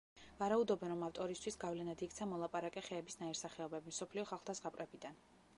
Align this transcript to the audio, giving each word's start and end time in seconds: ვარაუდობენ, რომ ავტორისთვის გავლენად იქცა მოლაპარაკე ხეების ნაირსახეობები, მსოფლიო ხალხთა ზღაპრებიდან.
ვარაუდობენ, 0.37 0.89
რომ 0.93 1.03
ავტორისთვის 1.07 1.59
გავლენად 1.65 2.01
იქცა 2.07 2.29
მოლაპარაკე 2.33 2.85
ხეების 2.89 3.21
ნაირსახეობები, 3.23 3.95
მსოფლიო 3.97 4.29
ხალხთა 4.35 4.61
ზღაპრებიდან. 4.63 5.25